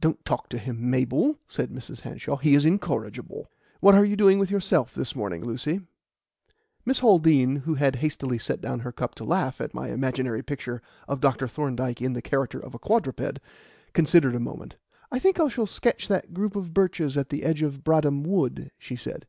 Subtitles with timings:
[0.00, 2.00] "Don't talk to him, Mabel," said Mrs.
[2.00, 3.50] Hanshaw; "he is incorrigible.
[3.80, 5.82] What are you doing with yourself this morning, Lucy?"
[6.86, 10.80] Miss Haldean (who had hastily set down her cup to laugh at my imaginary picture
[11.06, 11.46] of Dr.
[11.46, 13.38] Thorndyke in the character of a quadruped)
[13.92, 14.76] considered a moment.
[15.12, 18.70] "I think I shall sketch that group of birches at the edge of Bradham Wood,"
[18.78, 19.26] she said.